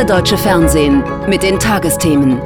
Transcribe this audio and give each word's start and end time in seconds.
erste 0.00 0.14
deutsche 0.14 0.38
Fernsehen 0.38 1.04
mit 1.28 1.42
den 1.42 1.58
Tagesthemen. 1.58 2.40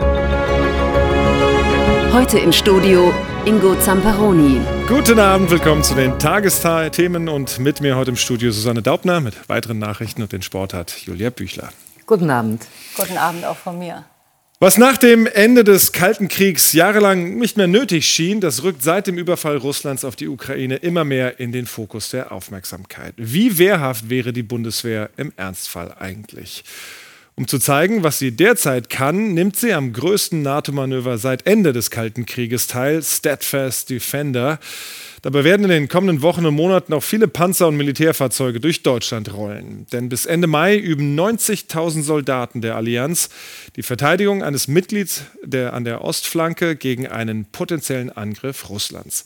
Heute 2.12 2.40
im 2.40 2.50
Studio 2.50 3.14
Ingo 3.44 3.76
Zamperoni. 3.76 4.60
Guten 4.88 5.20
Abend, 5.20 5.50
willkommen 5.50 5.84
zu 5.84 5.94
den 5.94 6.18
Tagesthemen 6.18 7.28
und 7.28 7.60
mit 7.60 7.80
mir 7.80 7.94
heute 7.94 8.10
im 8.10 8.16
Studio 8.16 8.50
Susanne 8.50 8.82
Daubner 8.82 9.20
mit 9.20 9.48
weiteren 9.48 9.78
Nachrichten 9.78 10.22
und 10.22 10.32
den 10.32 10.42
Sport 10.42 10.74
hat 10.74 10.98
Julia 11.06 11.30
Büchler. 11.30 11.68
Guten 12.06 12.28
Abend. 12.28 12.66
Guten 12.96 13.18
Abend 13.18 13.44
auch 13.44 13.56
von 13.56 13.78
mir. 13.78 14.04
Was 14.58 14.76
nach 14.76 14.96
dem 14.96 15.26
Ende 15.26 15.62
des 15.62 15.92
Kalten 15.92 16.26
Kriegs 16.26 16.72
jahrelang 16.72 17.36
nicht 17.36 17.56
mehr 17.56 17.68
nötig 17.68 18.08
schien, 18.08 18.40
das 18.40 18.64
rückt 18.64 18.82
seit 18.82 19.06
dem 19.06 19.16
Überfall 19.16 19.58
Russlands 19.58 20.04
auf 20.04 20.16
die 20.16 20.26
Ukraine 20.26 20.76
immer 20.76 21.04
mehr 21.04 21.38
in 21.38 21.52
den 21.52 21.66
Fokus 21.66 22.08
der 22.08 22.32
Aufmerksamkeit. 22.32 23.14
Wie 23.16 23.58
wehrhaft 23.58 24.10
wäre 24.10 24.32
die 24.32 24.42
Bundeswehr 24.42 25.10
im 25.16 25.32
Ernstfall 25.36 25.94
eigentlich? 26.00 26.64
Um 27.36 27.48
zu 27.48 27.58
zeigen, 27.58 28.04
was 28.04 28.20
sie 28.20 28.30
derzeit 28.30 28.88
kann, 28.88 29.34
nimmt 29.34 29.56
sie 29.56 29.72
am 29.72 29.92
größten 29.92 30.42
NATO-Manöver 30.42 31.18
seit 31.18 31.48
Ende 31.48 31.72
des 31.72 31.90
Kalten 31.90 32.26
Krieges 32.26 32.68
teil, 32.68 33.02
Steadfast 33.02 33.90
Defender. 33.90 34.60
Dabei 35.22 35.42
werden 35.42 35.64
in 35.64 35.70
den 35.70 35.88
kommenden 35.88 36.22
Wochen 36.22 36.46
und 36.46 36.54
Monaten 36.54 36.92
auch 36.92 37.02
viele 37.02 37.26
Panzer 37.26 37.66
und 37.66 37.76
Militärfahrzeuge 37.76 38.60
durch 38.60 38.84
Deutschland 38.84 39.34
rollen. 39.34 39.86
Denn 39.90 40.08
bis 40.08 40.26
Ende 40.26 40.46
Mai 40.46 40.76
üben 40.76 41.18
90.000 41.18 42.02
Soldaten 42.02 42.60
der 42.60 42.76
Allianz 42.76 43.30
die 43.74 43.82
Verteidigung 43.82 44.44
eines 44.44 44.68
Mitglieds 44.68 45.22
der, 45.42 45.72
an 45.72 45.84
der 45.84 46.02
Ostflanke 46.04 46.76
gegen 46.76 47.08
einen 47.08 47.46
potenziellen 47.46 48.10
Angriff 48.10 48.68
Russlands. 48.68 49.24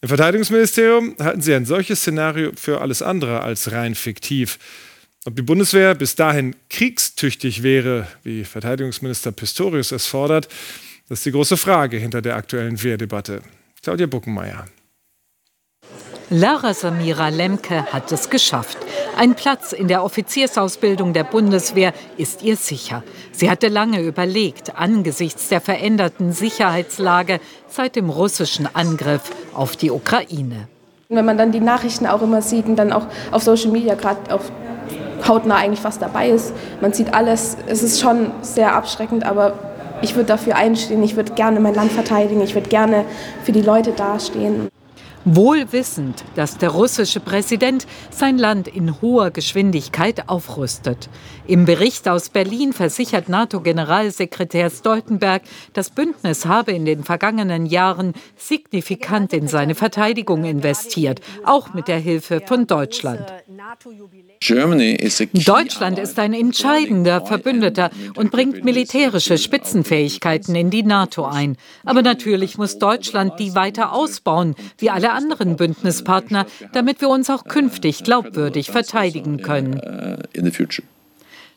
Im 0.00 0.08
Verteidigungsministerium 0.08 1.14
halten 1.20 1.42
sie 1.42 1.54
ein 1.54 1.66
solches 1.66 2.00
Szenario 2.00 2.50
für 2.56 2.80
alles 2.80 3.00
andere 3.00 3.42
als 3.42 3.70
rein 3.70 3.94
fiktiv. 3.94 4.58
Ob 5.28 5.36
die 5.36 5.42
Bundeswehr 5.42 5.94
bis 5.94 6.14
dahin 6.14 6.56
kriegstüchtig 7.18 7.64
wäre, 7.64 8.06
wie 8.22 8.44
Verteidigungsminister 8.44 9.32
Pistorius 9.32 9.90
es 9.90 10.06
fordert, 10.06 10.48
das 11.08 11.18
ist 11.18 11.26
die 11.26 11.32
große 11.32 11.56
Frage 11.56 11.96
hinter 11.96 12.22
der 12.22 12.36
aktuellen 12.36 12.80
Wehrdebatte. 12.80 13.42
Claudia 13.82 14.06
Buckenmeier. 14.06 14.66
Lara 16.30 16.74
Samira 16.74 17.28
Lemke 17.30 17.86
hat 17.92 18.12
es 18.12 18.30
geschafft. 18.30 18.78
Ein 19.16 19.34
Platz 19.34 19.72
in 19.72 19.88
der 19.88 20.04
Offiziersausbildung 20.04 21.12
der 21.12 21.24
Bundeswehr 21.24 21.92
ist 22.18 22.42
ihr 22.42 22.56
sicher. 22.56 23.02
Sie 23.32 23.50
hatte 23.50 23.68
lange 23.68 24.00
überlegt, 24.02 24.76
angesichts 24.76 25.48
der 25.48 25.60
veränderten 25.60 26.32
Sicherheitslage 26.32 27.40
seit 27.68 27.96
dem 27.96 28.10
russischen 28.10 28.68
Angriff 28.72 29.22
auf 29.54 29.74
die 29.74 29.90
Ukraine. 29.90 30.68
Wenn 31.08 31.24
man 31.24 31.38
dann 31.38 31.50
die 31.50 31.60
Nachrichten 31.60 32.06
auch 32.06 32.22
immer 32.22 32.42
sieht 32.42 32.66
und 32.66 32.76
dann 32.76 32.92
auch 32.92 33.06
auf 33.32 33.42
Social 33.42 33.72
Media 33.72 33.94
gerade 33.94 34.32
auf 34.32 34.52
hautnah 35.26 35.56
eigentlich 35.56 35.80
fast 35.80 36.02
dabei 36.02 36.28
ist, 36.28 36.52
man 36.80 36.92
sieht 36.92 37.14
alles, 37.14 37.56
es 37.66 37.82
ist 37.82 38.00
schon 38.00 38.30
sehr 38.42 38.74
abschreckend, 38.74 39.24
aber 39.24 39.54
ich 40.02 40.14
würde 40.14 40.26
dafür 40.26 40.56
einstehen, 40.56 41.02
ich 41.02 41.16
würde 41.16 41.32
gerne 41.32 41.60
mein 41.60 41.74
Land 41.74 41.92
verteidigen, 41.92 42.40
ich 42.40 42.54
würde 42.54 42.68
gerne 42.68 43.04
für 43.42 43.52
die 43.52 43.62
Leute 43.62 43.92
dastehen. 43.92 44.68
Wohl 45.30 45.70
wissend, 45.72 46.24
dass 46.36 46.56
der 46.56 46.70
russische 46.70 47.20
Präsident 47.20 47.86
sein 48.10 48.38
Land 48.38 48.66
in 48.66 49.02
hoher 49.02 49.30
Geschwindigkeit 49.30 50.30
aufrüstet. 50.30 51.10
Im 51.46 51.66
Bericht 51.66 52.08
aus 52.08 52.30
Berlin 52.30 52.72
versichert 52.72 53.28
NATO-Generalsekretär 53.28 54.70
Stoltenberg, 54.70 55.42
das 55.74 55.90
Bündnis 55.90 56.46
habe 56.46 56.72
in 56.72 56.86
den 56.86 57.04
vergangenen 57.04 57.66
Jahren 57.66 58.14
signifikant 58.36 59.34
in 59.34 59.48
seine 59.48 59.74
Verteidigung 59.74 60.44
investiert, 60.44 61.20
auch 61.44 61.74
mit 61.74 61.88
der 61.88 61.98
Hilfe 61.98 62.40
von 62.46 62.66
Deutschland. 62.66 63.30
Deutschland 65.34 65.98
ist 65.98 66.18
ein 66.18 66.32
entscheidender 66.32 67.26
Verbündeter 67.26 67.90
und 68.16 68.30
bringt 68.30 68.64
militärische 68.64 69.36
Spitzenfähigkeiten 69.36 70.54
in 70.54 70.70
die 70.70 70.84
NATO 70.84 71.26
ein. 71.26 71.58
Aber 71.84 72.00
natürlich 72.00 72.56
muss 72.56 72.78
Deutschland 72.78 73.38
die 73.38 73.54
weiter 73.54 73.92
ausbauen, 73.92 74.54
wie 74.78 74.88
alle 74.88 75.17
anderen 75.18 75.56
Bündnispartner, 75.56 76.46
damit 76.72 77.00
wir 77.00 77.08
uns 77.08 77.28
auch 77.28 77.44
künftig 77.44 78.04
glaubwürdig 78.04 78.70
verteidigen 78.70 79.42
können. 79.42 79.80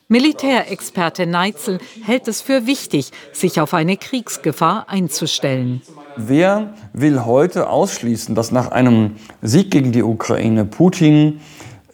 Militärexperte 0.07 1.25
Neitzel 1.25 1.79
hält 2.03 2.27
es 2.27 2.41
für 2.41 2.67
wichtig, 2.67 3.11
sich 3.31 3.61
auf 3.61 3.73
eine 3.73 3.95
Kriegsgefahr 3.95 4.89
einzustellen. 4.89 5.81
Wer 6.17 6.73
will 6.91 7.23
heute 7.23 7.69
ausschließen, 7.69 8.35
dass 8.35 8.51
nach 8.51 8.71
einem 8.71 9.15
Sieg 9.41 9.71
gegen 9.71 9.93
die 9.93 10.03
Ukraine 10.03 10.65
Putin 10.65 11.39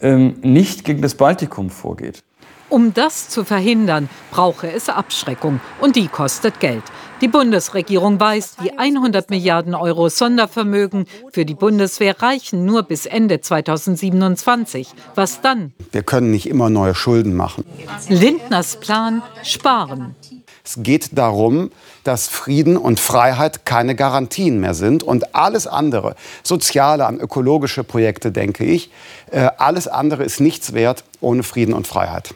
ähm, 0.00 0.34
nicht 0.42 0.84
gegen 0.84 1.00
das 1.00 1.14
Baltikum 1.14 1.70
vorgeht? 1.70 2.24
Um 2.68 2.92
das 2.92 3.28
zu 3.28 3.44
verhindern, 3.44 4.08
brauche 4.30 4.70
es 4.70 4.88
Abschreckung 4.88 5.60
und 5.80 5.94
die 5.94 6.08
kostet 6.08 6.58
Geld. 6.58 6.82
Die 7.20 7.28
Bundesregierung 7.28 8.20
weiß, 8.20 8.56
die 8.62 8.78
100 8.78 9.28
Milliarden 9.30 9.74
Euro 9.74 10.08
Sondervermögen 10.08 11.06
für 11.32 11.44
die 11.44 11.54
Bundeswehr 11.54 12.22
reichen 12.22 12.64
nur 12.64 12.84
bis 12.84 13.06
Ende 13.06 13.40
2027. 13.40 14.88
Was 15.16 15.40
dann? 15.40 15.72
Wir 15.90 16.04
können 16.04 16.30
nicht 16.30 16.48
immer 16.48 16.70
neue 16.70 16.94
Schulden 16.94 17.34
machen. 17.34 17.64
Lindners 18.08 18.78
Plan 18.78 19.22
sparen. 19.42 20.14
Es 20.64 20.76
geht 20.78 21.16
darum, 21.18 21.72
dass 22.04 22.28
Frieden 22.28 22.76
und 22.76 23.00
Freiheit 23.00 23.64
keine 23.64 23.96
Garantien 23.96 24.60
mehr 24.60 24.74
sind 24.74 25.02
und 25.02 25.34
alles 25.34 25.66
andere, 25.66 26.14
soziale, 26.44 27.06
an 27.06 27.18
ökologische 27.18 27.84
Projekte 27.84 28.30
denke 28.30 28.64
ich, 28.64 28.90
äh, 29.30 29.48
alles 29.56 29.88
andere 29.88 30.24
ist 30.24 30.40
nichts 30.40 30.74
wert 30.74 31.04
ohne 31.20 31.42
Frieden 31.42 31.72
und 31.74 31.86
Freiheit. 31.86 32.34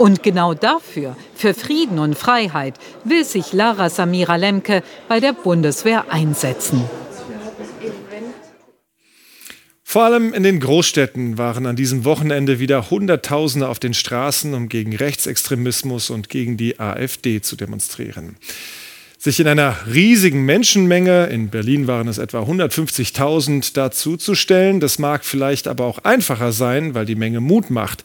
Und 0.00 0.22
genau 0.22 0.54
dafür, 0.54 1.14
für 1.34 1.52
Frieden 1.52 1.98
und 1.98 2.16
Freiheit, 2.16 2.72
will 3.04 3.22
sich 3.22 3.52
Lara 3.52 3.90
Samira 3.90 4.36
Lemke 4.36 4.82
bei 5.08 5.20
der 5.20 5.34
Bundeswehr 5.34 6.10
einsetzen. 6.10 6.82
Vor 9.84 10.04
allem 10.04 10.32
in 10.32 10.42
den 10.42 10.58
Großstädten 10.58 11.36
waren 11.36 11.66
an 11.66 11.76
diesem 11.76 12.06
Wochenende 12.06 12.58
wieder 12.58 12.88
Hunderttausende 12.88 13.68
auf 13.68 13.78
den 13.78 13.92
Straßen, 13.92 14.54
um 14.54 14.70
gegen 14.70 14.96
Rechtsextremismus 14.96 16.08
und 16.08 16.30
gegen 16.30 16.56
die 16.56 16.80
AfD 16.80 17.42
zu 17.42 17.56
demonstrieren. 17.56 18.36
Sich 19.18 19.38
in 19.38 19.48
einer 19.48 19.76
riesigen 19.92 20.46
Menschenmenge, 20.46 21.26
in 21.26 21.50
Berlin 21.50 21.86
waren 21.86 22.08
es 22.08 22.16
etwa 22.16 22.40
150.000, 22.40 23.74
dazuzustellen, 23.74 24.80
das 24.80 24.98
mag 24.98 25.26
vielleicht 25.26 25.68
aber 25.68 25.84
auch 25.84 25.98
einfacher 26.04 26.52
sein, 26.52 26.94
weil 26.94 27.04
die 27.04 27.16
Menge 27.16 27.40
Mut 27.40 27.68
macht. 27.68 28.02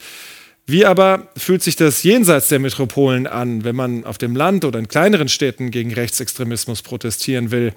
Wie 0.68 0.86
aber 0.86 1.28
fühlt 1.38 1.62
sich 1.62 1.76
das 1.76 2.02
jenseits 2.02 2.48
der 2.48 2.58
Metropolen 2.60 3.28
an, 3.28 3.64
wenn 3.64 3.76
man 3.76 4.04
auf 4.04 4.18
dem 4.18 4.36
Land 4.36 4.66
oder 4.66 4.80
in 4.80 4.88
kleineren 4.88 5.30
Städten 5.30 5.70
gegen 5.70 5.94
Rechtsextremismus 5.94 6.82
protestieren 6.82 7.52
will 7.52 7.72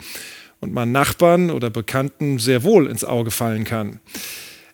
und 0.60 0.72
man 0.72 0.90
Nachbarn 0.90 1.50
oder 1.50 1.68
Bekannten 1.68 2.38
sehr 2.38 2.62
wohl 2.62 2.86
ins 2.86 3.04
Auge 3.04 3.30
fallen 3.30 3.64
kann? 3.64 4.00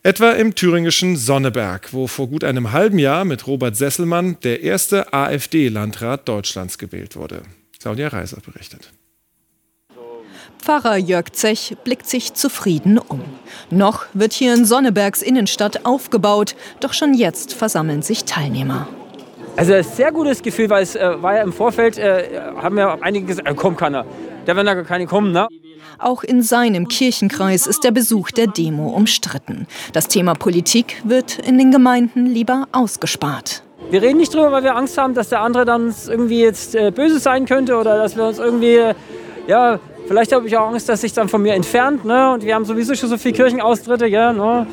Etwa 0.05 0.31
im 0.33 0.55
thüringischen 0.55 1.17
Sonneberg, 1.17 1.93
wo 1.93 2.07
vor 2.07 2.29
gut 2.29 2.45
einem 2.45 2.71
halben 2.73 2.99
Jahr 2.99 3.25
mit 3.25 3.47
Robert 3.49 3.75
Sesselmann 3.75 4.37
der 4.45 4.63
erste 4.63 5.13
AfD-Landrat 5.13 6.29
Deutschlands 6.29 6.79
gewählt 6.79 7.17
wurde. 7.17 7.43
Claudia 7.81 8.09
Reiser 8.09 8.39
berichtet. 8.45 8.93
Pfarrer 10.65 10.97
Jörg 10.97 11.31
Zech 11.33 11.77
blickt 11.85 12.09
sich 12.09 12.33
zufrieden 12.33 12.97
um. 12.97 13.21
Noch 13.69 14.07
wird 14.15 14.33
hier 14.33 14.55
in 14.55 14.65
Sonnebergs 14.65 15.21
Innenstadt 15.21 15.85
aufgebaut, 15.85 16.57
doch 16.81 16.95
schon 16.95 17.13
jetzt 17.13 17.53
versammeln 17.53 18.01
sich 18.01 18.25
Teilnehmer. 18.25 18.89
Also 19.59 19.75
ein 19.75 19.85
sehr 19.85 20.11
gutes 20.11 20.41
Gefühl, 20.41 20.71
weil 20.71 20.83
es 20.83 20.97
äh, 20.97 21.23
war 21.23 21.35
ja 21.37 21.43
im 21.43 21.53
Vorfeld, 21.53 21.99
äh, 21.99 22.41
haben 22.57 22.79
ja 22.79 22.97
einige 23.03 23.27
gesagt, 23.27 23.47
äh, 23.47 23.53
kommt 23.53 23.77
keiner. 23.77 24.07
Da 24.47 24.57
werden 24.57 24.65
da 24.65 24.73
gar 24.73 24.85
keine 24.85 25.05
kommen, 25.05 25.33
ne? 25.33 25.49
Auch 25.99 26.25
in 26.25 26.41
seinem 26.41 26.89
Kirchenkreis 26.89 27.67
ist 27.67 27.85
der 27.85 27.91
Besuch 27.91 28.31
der 28.31 28.47
Demo 28.47 28.89
umstritten. 28.89 29.67
Das 29.93 30.09
Thema 30.09 30.33
Politik 30.33 31.03
wird 31.05 31.41
in 31.41 31.59
den 31.59 31.73
Gemeinden 31.73 32.25
lieber 32.25 32.69
ausgespart. 32.73 33.63
Wir 33.91 34.01
reden 34.01 34.17
nicht 34.17 34.33
drüber, 34.33 34.51
weil 34.51 34.65
wir 34.65 34.77
Angst 34.77 34.97
haben, 34.97 35.13
dass 35.13 35.29
der 35.29 35.43
andere 35.43 35.67
dann 35.67 35.95
irgendwie 36.09 36.41
jetzt 36.41 36.75
äh, 36.75 36.91
böse 36.91 37.19
sein 37.19 37.45
könnte 37.45 37.77
oder 37.77 37.99
dass 37.99 38.17
wir 38.17 38.25
uns 38.25 38.39
irgendwie, 38.39 38.77
äh, 38.77 38.95
ja, 39.47 39.79
Vielleicht 40.07 40.33
habe 40.33 40.47
ich 40.47 40.57
auch 40.57 40.69
Angst, 40.69 40.89
dass 40.89 41.01
sich 41.01 41.13
dann 41.13 41.29
von 41.29 41.43
mir 41.43 41.55
entfernt. 41.55 42.05
Ne? 42.05 42.33
Und 42.33 42.45
wir 42.45 42.55
haben 42.55 42.65
sowieso 42.65 42.95
schon 42.95 43.09
so 43.09 43.17
viele 43.17 43.35
Kirchenaustritte. 43.35 44.07
Ja, 44.07 44.33
ne? 44.33 44.67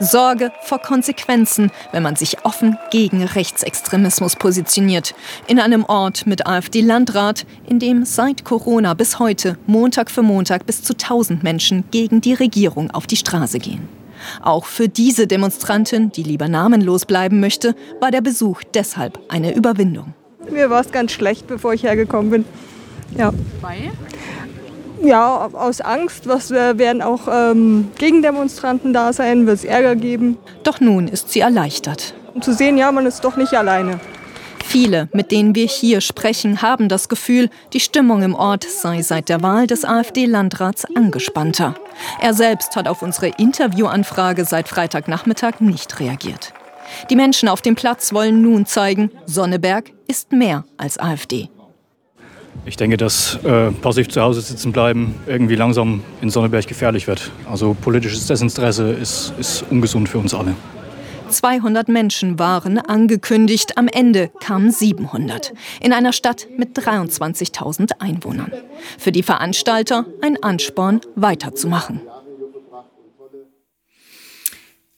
Sorge 0.00 0.50
vor 0.62 0.80
Konsequenzen, 0.80 1.70
wenn 1.92 2.02
man 2.02 2.16
sich 2.16 2.44
offen 2.44 2.76
gegen 2.90 3.22
Rechtsextremismus 3.22 4.34
positioniert. 4.34 5.14
In 5.46 5.60
einem 5.60 5.84
Ort 5.84 6.26
mit 6.26 6.46
AfD-Landrat, 6.46 7.46
in 7.68 7.78
dem 7.78 8.04
seit 8.04 8.44
Corona 8.44 8.94
bis 8.94 9.20
heute 9.20 9.56
Montag 9.66 10.10
für 10.10 10.22
Montag 10.22 10.66
bis 10.66 10.82
zu 10.82 10.94
1000 10.94 11.44
Menschen 11.44 11.84
gegen 11.92 12.20
die 12.20 12.34
Regierung 12.34 12.90
auf 12.90 13.06
die 13.06 13.16
Straße 13.16 13.60
gehen. 13.60 13.88
Auch 14.42 14.64
für 14.64 14.88
diese 14.88 15.26
Demonstrantin, 15.26 16.10
die 16.10 16.22
lieber 16.22 16.48
namenlos 16.48 17.04
bleiben 17.04 17.38
möchte, 17.38 17.76
war 18.00 18.10
der 18.10 18.20
Besuch 18.20 18.62
deshalb 18.74 19.20
eine 19.28 19.54
Überwindung. 19.54 20.14
Mir 20.50 20.70
war 20.70 20.80
es 20.80 20.90
ganz 20.90 21.12
schlecht, 21.12 21.46
bevor 21.46 21.72
ich 21.72 21.84
hergekommen 21.84 22.30
bin. 22.30 22.44
Ja. 23.16 23.32
Weil? 23.60 23.92
Ja, 25.04 25.50
aus 25.52 25.82
Angst. 25.82 26.26
Was 26.26 26.50
werden 26.50 27.02
auch 27.02 27.28
ähm, 27.30 27.90
Gegendemonstranten 27.98 28.94
da 28.94 29.12
sein? 29.12 29.46
Wird 29.46 29.58
es 29.58 29.64
Ärger 29.64 29.96
geben? 29.96 30.38
Doch 30.62 30.80
nun 30.80 31.08
ist 31.08 31.30
sie 31.30 31.40
erleichtert. 31.40 32.14
Um 32.32 32.40
zu 32.40 32.54
sehen, 32.54 32.78
ja, 32.78 32.90
man 32.90 33.04
ist 33.04 33.22
doch 33.22 33.36
nicht 33.36 33.52
alleine. 33.52 34.00
Viele, 34.64 35.08
mit 35.12 35.30
denen 35.30 35.54
wir 35.54 35.66
hier 35.66 36.00
sprechen, 36.00 36.62
haben 36.62 36.88
das 36.88 37.10
Gefühl, 37.10 37.50
die 37.74 37.80
Stimmung 37.80 38.22
im 38.22 38.34
Ort 38.34 38.64
sei 38.64 39.02
seit 39.02 39.28
der 39.28 39.42
Wahl 39.42 39.66
des 39.66 39.84
AfD-Landrats 39.84 40.86
angespannter. 40.96 41.74
Er 42.20 42.32
selbst 42.32 42.74
hat 42.74 42.88
auf 42.88 43.02
unsere 43.02 43.28
Interviewanfrage 43.28 44.46
seit 44.46 44.68
Freitagnachmittag 44.68 45.60
nicht 45.60 46.00
reagiert. 46.00 46.54
Die 47.10 47.16
Menschen 47.16 47.48
auf 47.48 47.60
dem 47.60 47.74
Platz 47.74 48.12
wollen 48.12 48.42
nun 48.42 48.64
zeigen, 48.66 49.10
Sonneberg 49.26 49.92
ist 50.08 50.32
mehr 50.32 50.64
als 50.78 50.98
AfD. 50.98 51.50
Ich 52.66 52.76
denke, 52.76 52.96
dass 52.96 53.38
äh, 53.44 53.70
passiv 53.72 54.08
zu 54.08 54.22
Hause 54.22 54.40
sitzen 54.40 54.72
bleiben 54.72 55.14
irgendwie 55.26 55.54
langsam 55.54 56.02
in 56.22 56.30
Sonneberg 56.30 56.66
gefährlich 56.66 57.06
wird. 57.06 57.30
Also 57.48 57.74
politisches 57.74 58.26
Desinteresse 58.26 58.90
ist, 58.90 59.34
ist 59.38 59.64
ungesund 59.70 60.08
für 60.08 60.18
uns 60.18 60.32
alle. 60.32 60.54
200 61.28 61.88
Menschen 61.88 62.38
waren 62.38 62.78
angekündigt. 62.78 63.76
Am 63.76 63.88
Ende 63.88 64.30
kamen 64.40 64.70
700. 64.70 65.52
In 65.80 65.92
einer 65.92 66.12
Stadt 66.12 66.46
mit 66.56 66.78
23.000 66.78 68.00
Einwohnern. 68.00 68.52
Für 68.98 69.12
die 69.12 69.22
Veranstalter 69.22 70.06
ein 70.22 70.42
Ansporn, 70.42 71.00
weiterzumachen. 71.16 72.00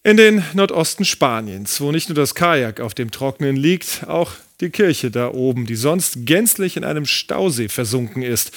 In 0.03 0.17
den 0.17 0.45
Nordosten 0.53 1.05
Spaniens, 1.05 1.81
wo 1.81 1.91
nicht 1.91 2.09
nur 2.09 2.15
das 2.15 2.37
Kajak 2.37 2.81
auf 2.81 2.95
dem 2.95 3.11
Trockenen 3.11 3.57
liegt, 3.57 4.07
auch 4.07 4.31
die 4.61 4.71
Kirche 4.71 5.11
da 5.11 5.33
oben, 5.33 5.67
die 5.67 5.77
sonst 5.77 6.27
gänzlich 6.27 6.77
in 6.77 6.85
einem 6.85 7.07
Stausee 7.07 7.69
versunken 7.69 8.23
ist. 8.23 8.53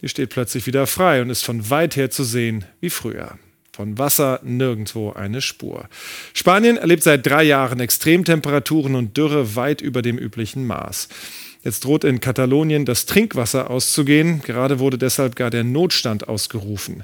Die 0.00 0.08
steht 0.08 0.30
plötzlich 0.30 0.66
wieder 0.66 0.86
frei 0.86 1.22
und 1.22 1.30
ist 1.30 1.44
von 1.44 1.70
weit 1.70 1.96
her 1.96 2.10
zu 2.10 2.24
sehen 2.24 2.64
wie 2.80 2.90
früher. 2.90 3.38
Von 3.72 3.98
Wasser 3.98 4.40
nirgendwo 4.44 5.12
eine 5.12 5.40
Spur. 5.40 5.88
Spanien 6.32 6.76
erlebt 6.76 7.02
seit 7.02 7.26
drei 7.26 7.42
Jahren 7.42 7.80
Extremtemperaturen 7.80 8.94
und 8.94 9.16
Dürre 9.16 9.56
weit 9.56 9.80
über 9.80 10.00
dem 10.00 10.16
üblichen 10.16 10.66
Maß. 10.66 11.08
Jetzt 11.64 11.84
droht 11.84 12.04
in 12.04 12.20
Katalonien 12.20 12.84
das 12.84 13.06
Trinkwasser 13.06 13.70
auszugehen. 13.70 14.42
Gerade 14.42 14.78
wurde 14.78 14.98
deshalb 14.98 15.34
gar 15.34 15.50
der 15.50 15.64
Notstand 15.64 16.28
ausgerufen. 16.28 17.02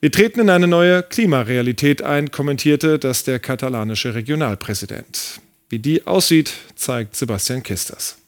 Wir 0.00 0.10
treten 0.10 0.40
in 0.40 0.50
eine 0.50 0.66
neue 0.66 1.04
Klimarealität 1.04 2.02
ein, 2.02 2.32
kommentierte 2.32 2.98
das 2.98 3.22
der 3.22 3.38
katalanische 3.38 4.14
Regionalpräsident. 4.14 5.40
Wie 5.72 5.78
die 5.78 6.06
aussieht, 6.06 6.52
zeigt 6.74 7.16
Sebastian 7.16 7.62
Kisters. 7.62 8.18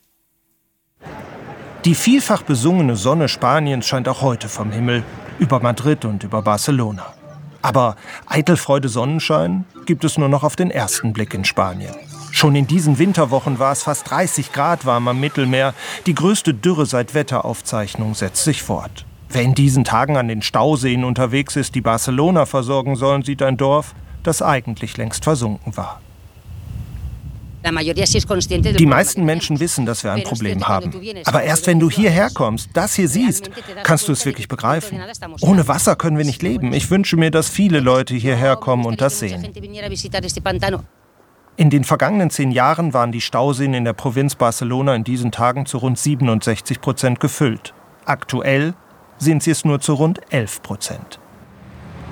Die 1.84 1.94
vielfach 1.94 2.40
besungene 2.40 2.96
Sonne 2.96 3.28
Spaniens 3.28 3.86
scheint 3.86 4.08
auch 4.08 4.22
heute 4.22 4.48
vom 4.48 4.72
Himmel 4.72 5.02
über 5.38 5.60
Madrid 5.60 6.06
und 6.06 6.24
über 6.24 6.40
Barcelona. 6.40 7.12
Aber 7.60 7.96
Eitelfreude 8.24 8.88
Sonnenschein 8.88 9.66
gibt 9.84 10.04
es 10.04 10.16
nur 10.16 10.30
noch 10.30 10.42
auf 10.42 10.56
den 10.56 10.70
ersten 10.70 11.12
Blick 11.12 11.34
in 11.34 11.44
Spanien. 11.44 11.94
Schon 12.30 12.56
in 12.56 12.66
diesen 12.66 12.98
Winterwochen 12.98 13.58
war 13.58 13.72
es 13.72 13.82
fast 13.82 14.08
30 14.08 14.50
Grad 14.50 14.86
warm 14.86 15.06
am 15.06 15.20
Mittelmeer. 15.20 15.74
Die 16.06 16.14
größte 16.14 16.54
Dürre 16.54 16.86
seit 16.86 17.12
Wetteraufzeichnung 17.12 18.14
setzt 18.14 18.44
sich 18.44 18.62
fort. 18.62 19.04
Wer 19.28 19.42
in 19.42 19.54
diesen 19.54 19.84
Tagen 19.84 20.16
an 20.16 20.28
den 20.28 20.40
Stauseen 20.40 21.04
unterwegs 21.04 21.56
ist, 21.56 21.74
die 21.74 21.82
Barcelona 21.82 22.46
versorgen 22.46 22.96
sollen, 22.96 23.22
sieht 23.22 23.42
ein 23.42 23.58
Dorf, 23.58 23.94
das 24.22 24.40
eigentlich 24.40 24.96
längst 24.96 25.24
versunken 25.24 25.76
war. 25.76 26.00
Die 27.64 28.86
meisten 28.86 29.24
Menschen 29.24 29.60
wissen, 29.60 29.86
dass 29.86 30.04
wir 30.04 30.12
ein 30.12 30.22
Problem 30.22 30.68
haben. 30.68 30.92
Aber 31.24 31.42
erst 31.42 31.66
wenn 31.66 31.80
du 31.80 31.90
hierher 31.90 32.30
kommst, 32.32 32.70
das 32.74 32.94
hier 32.94 33.08
siehst, 33.08 33.50
kannst 33.82 34.08
du 34.08 34.12
es 34.12 34.24
wirklich 34.26 34.48
begreifen. 34.48 35.00
Ohne 35.40 35.66
Wasser 35.66 35.96
können 35.96 36.18
wir 36.18 36.24
nicht 36.24 36.42
leben. 36.42 36.72
Ich 36.72 36.90
wünsche 36.90 37.16
mir, 37.16 37.30
dass 37.30 37.48
viele 37.48 37.80
Leute 37.80 38.14
hierher 38.14 38.56
kommen 38.56 38.84
und 38.84 39.00
das 39.00 39.18
sehen. 39.18 39.46
In 41.56 41.70
den 41.70 41.84
vergangenen 41.84 42.30
zehn 42.30 42.50
Jahren 42.50 42.92
waren 42.94 43.12
die 43.12 43.20
Stauseen 43.20 43.74
in 43.74 43.84
der 43.84 43.92
Provinz 43.92 44.34
Barcelona 44.34 44.94
in 44.96 45.04
diesen 45.04 45.30
Tagen 45.30 45.66
zu 45.66 45.78
rund 45.78 45.98
67 45.98 46.80
Prozent 46.80 47.20
gefüllt. 47.20 47.74
Aktuell 48.04 48.74
sind 49.18 49.42
sie 49.42 49.52
es 49.52 49.64
nur 49.64 49.80
zu 49.80 49.94
rund 49.94 50.20
11 50.30 50.62
Prozent. 50.62 51.20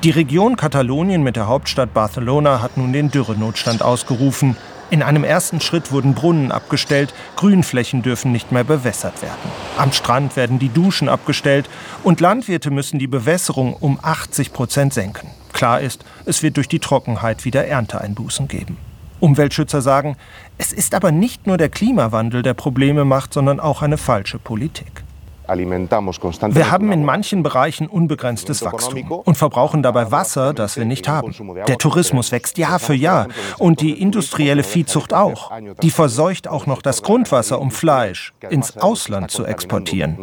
Die 0.04 0.10
Region 0.10 0.56
Katalonien 0.56 1.22
mit 1.22 1.36
der 1.36 1.48
Hauptstadt 1.48 1.92
Barcelona 1.92 2.62
hat 2.62 2.76
nun 2.76 2.92
den 2.92 3.10
Dürrenotstand 3.10 3.82
ausgerufen. 3.82 4.56
In 4.92 5.02
einem 5.02 5.24
ersten 5.24 5.62
Schritt 5.62 5.90
wurden 5.90 6.12
Brunnen 6.12 6.52
abgestellt, 6.52 7.14
Grünflächen 7.36 8.02
dürfen 8.02 8.30
nicht 8.30 8.52
mehr 8.52 8.62
bewässert 8.62 9.22
werden. 9.22 9.50
Am 9.78 9.90
Strand 9.90 10.36
werden 10.36 10.58
die 10.58 10.68
Duschen 10.68 11.08
abgestellt 11.08 11.70
und 12.02 12.20
Landwirte 12.20 12.70
müssen 12.70 12.98
die 12.98 13.06
Bewässerung 13.06 13.72
um 13.72 13.98
80 14.02 14.52
Prozent 14.52 14.92
senken. 14.92 15.30
Klar 15.54 15.80
ist, 15.80 16.04
es 16.26 16.42
wird 16.42 16.58
durch 16.58 16.68
die 16.68 16.78
Trockenheit 16.78 17.46
wieder 17.46 17.66
Ernteeinbußen 17.66 18.48
geben. 18.48 18.76
Umweltschützer 19.18 19.80
sagen, 19.80 20.18
es 20.58 20.74
ist 20.74 20.94
aber 20.94 21.10
nicht 21.10 21.46
nur 21.46 21.56
der 21.56 21.70
Klimawandel, 21.70 22.42
der 22.42 22.52
Probleme 22.52 23.06
macht, 23.06 23.32
sondern 23.32 23.60
auch 23.60 23.80
eine 23.80 23.96
falsche 23.96 24.38
Politik. 24.38 25.01
Wir 25.48 26.70
haben 26.70 26.92
in 26.92 27.04
manchen 27.04 27.42
Bereichen 27.42 27.86
unbegrenztes 27.88 28.64
Wachstum 28.64 29.10
und 29.10 29.36
verbrauchen 29.36 29.82
dabei 29.82 30.10
Wasser, 30.10 30.54
das 30.54 30.76
wir 30.76 30.84
nicht 30.84 31.08
haben. 31.08 31.34
Der 31.66 31.78
Tourismus 31.78 32.32
wächst 32.32 32.58
Jahr 32.58 32.78
für 32.78 32.94
Jahr 32.94 33.28
und 33.58 33.80
die 33.80 34.00
industrielle 34.00 34.62
Viehzucht 34.62 35.12
auch. 35.12 35.50
Die 35.82 35.90
verseucht 35.90 36.48
auch 36.48 36.66
noch 36.66 36.82
das 36.82 37.02
Grundwasser, 37.02 37.60
um 37.60 37.70
Fleisch 37.70 38.32
ins 38.50 38.76
Ausland 38.76 39.30
zu 39.30 39.44
exportieren. 39.44 40.18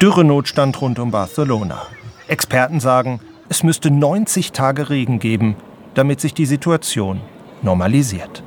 Dürrenotstand 0.00 0.80
rund 0.80 0.98
um 0.98 1.10
Barcelona. 1.10 1.82
Experten 2.28 2.80
sagen, 2.80 3.20
es 3.48 3.62
müsste 3.62 3.90
90 3.90 4.52
Tage 4.52 4.88
Regen 4.90 5.18
geben, 5.18 5.56
damit 5.94 6.20
sich 6.20 6.32
die 6.34 6.46
Situation 6.46 7.20
normalisiert. 7.62 8.42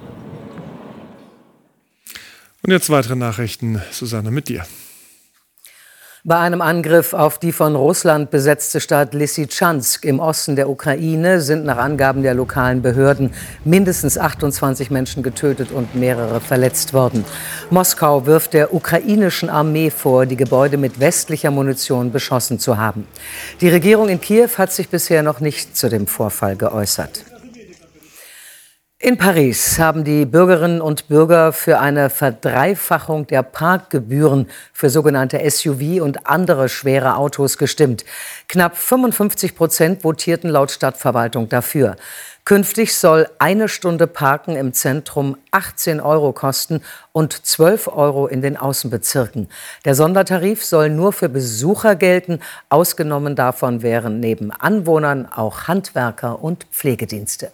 Und 2.66 2.72
jetzt 2.72 2.90
weitere 2.90 3.18
Nachrichten, 3.18 3.82
Susanne, 3.92 4.32
mit 4.32 4.48
dir. 4.48 4.66
Bei 6.26 6.40
einem 6.40 6.62
Angriff 6.62 7.14
auf 7.14 7.38
die 7.38 7.52
von 7.52 7.76
Russland 7.76 8.32
besetzte 8.32 8.80
Stadt 8.80 9.14
Lysychansk 9.14 10.06
im 10.06 10.22
Osten 10.22 10.56
der 10.56 10.70
Ukraine 10.70 11.42
sind 11.42 11.66
nach 11.66 11.76
Angaben 11.76 12.24
der 12.24 12.34
lokalen 12.34 12.82
Behörden 12.82 13.34
mindestens 13.66 14.18
28 14.18 14.90
Menschen 14.90 15.22
getötet 15.22 15.74
und 15.74 15.96
mehrere 15.96 16.40
verletzt 16.40 16.94
worden. 16.94 17.26
Moskau 17.70 18.26
wirft 18.26 18.54
der 18.54 18.74
ukrainischen 18.74 19.50
Armee 19.50 19.90
vor, 19.90 20.26
die 20.26 20.38
Gebäude 20.38 20.78
mit 20.78 21.02
westlicher 21.02 21.52
Munition 21.52 22.14
beschossen 22.14 22.58
zu 22.58 22.78
haben. 22.78 23.06
Die 23.60 23.68
Regierung 23.68 24.08
in 24.08 24.22
Kiew 24.22 24.52
hat 24.58 24.72
sich 24.72 24.88
bisher 24.88 25.24
noch 25.24 25.42
nicht 25.42 25.76
zu 25.76 25.90
dem 25.90 26.08
Vorfall 26.08 26.56
geäußert. 26.56 27.26
In 29.06 29.18
Paris 29.18 29.80
haben 29.80 30.06
die 30.06 30.26
Bürgerinnen 30.26 30.80
und 30.80 31.10
Bürger 31.10 31.52
für 31.52 31.82
eine 31.82 32.10
Verdreifachung 32.10 33.28
der 33.28 33.44
Parkgebühren 33.44 34.48
für 34.72 34.90
sogenannte 34.90 35.42
SUV 35.52 36.02
und 36.02 36.26
andere 36.26 36.70
schwere 36.70 37.18
Autos 37.18 37.58
gestimmt. 37.58 38.06
Knapp 38.48 38.78
55 38.78 39.58
Prozent 39.58 40.04
votierten 40.04 40.50
laut 40.50 40.72
Stadtverwaltung 40.72 41.50
dafür. 41.50 41.98
Künftig 42.46 42.96
soll 42.96 43.28
eine 43.40 43.68
Stunde 43.68 44.08
Parken 44.08 44.56
im 44.56 44.72
Zentrum 44.72 45.36
18 45.52 46.00
Euro 46.00 46.32
kosten 46.32 46.82
und 47.12 47.46
12 47.46 47.90
Euro 47.90 48.28
in 48.28 48.42
den 48.42 48.56
Außenbezirken. 48.56 49.50
Der 49.84 49.96
Sondertarif 49.96 50.64
soll 50.64 50.90
nur 50.90 51.12
für 51.12 51.28
Besucher 51.28 51.98
gelten. 51.98 52.40
Ausgenommen 52.70 53.36
davon 53.36 53.82
wären 53.82 54.22
neben 54.22 54.52
Anwohnern 54.52 55.26
auch 55.30 55.68
Handwerker 55.68 56.42
und 56.42 56.64
Pflegedienste. 56.72 57.52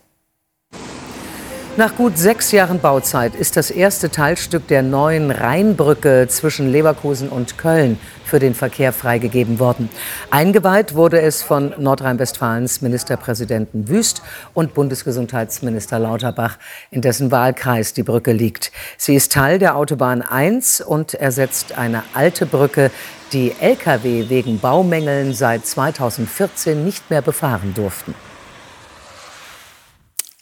Nach 1.79 1.95
gut 1.95 2.17
sechs 2.17 2.51
Jahren 2.51 2.81
Bauzeit 2.81 3.36
ist 3.36 3.55
das 3.55 3.71
erste 3.71 4.12
Teilstück 4.12 4.67
der 4.67 4.81
neuen 4.81 5.31
Rheinbrücke 5.31 6.27
zwischen 6.27 6.69
Leverkusen 6.69 7.29
und 7.29 7.57
Köln 7.57 7.98
für 8.25 8.38
den 8.38 8.53
Verkehr 8.53 8.91
freigegeben 8.91 9.59
worden. 9.59 9.88
Eingeweiht 10.29 10.93
wurde 10.93 11.21
es 11.21 11.41
von 11.41 11.74
Nordrhein-Westfalens 11.77 12.81
Ministerpräsidenten 12.81 13.88
Wüst 13.88 14.21
und 14.53 14.74
Bundesgesundheitsminister 14.74 16.00
Lauterbach, 16.00 16.57
in 16.91 17.00
dessen 17.00 17.31
Wahlkreis 17.31 17.93
die 17.93 18.03
Brücke 18.03 18.33
liegt. 18.33 18.74
Sie 18.98 19.15
ist 19.15 19.31
Teil 19.31 19.57
der 19.57 19.77
Autobahn 19.77 20.21
1 20.21 20.81
und 20.81 21.13
ersetzt 21.13 21.77
eine 21.77 22.03
alte 22.13 22.45
Brücke, 22.45 22.91
die 23.31 23.53
Lkw 23.57 24.27
wegen 24.27 24.59
Baumängeln 24.59 25.33
seit 25.33 25.65
2014 25.65 26.83
nicht 26.83 27.09
mehr 27.09 27.21
befahren 27.21 27.74
durften. 27.74 28.13